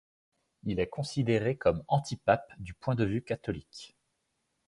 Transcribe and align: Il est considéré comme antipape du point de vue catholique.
Il 0.63 0.79
est 0.79 0.87
considéré 0.89 1.57
comme 1.57 1.83
antipape 1.87 2.53
du 2.57 2.73
point 2.73 2.95
de 2.95 3.05
vue 3.05 3.21
catholique. 3.21 3.95